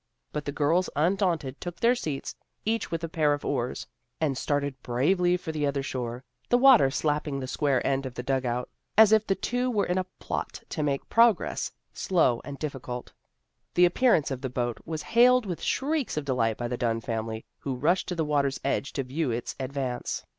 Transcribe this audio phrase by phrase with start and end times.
[0.33, 3.85] But the girls undaunted, took their seats, each with a pair of oars,
[4.19, 7.47] and started bravely for the other shore, the water AN EVENTFUL PICNIC 325 slapping the
[7.47, 10.81] square end of the dug out, as if the two were in a plot to
[10.81, 13.13] make progress slow and difficult.
[13.75, 17.45] The appearance of the boat was hailed with shrieks of delight by the Dunn family,
[17.59, 20.25] who rushed to the water's edge to view its advance.